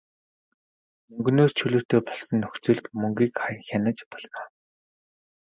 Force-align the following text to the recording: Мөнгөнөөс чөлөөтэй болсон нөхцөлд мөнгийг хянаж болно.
Мөнгөнөөс 1.09 1.53
чөлөөтэй 1.59 2.01
болсон 2.05 2.35
нөхцөлд 2.41 2.85
мөнгийг 2.99 3.33
хянаж 3.67 3.97
болно. 4.11 4.41